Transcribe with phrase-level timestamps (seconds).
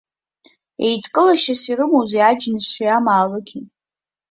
[0.87, 3.61] Еидкылашьас ирымоузеи аџьныши амаалықьи.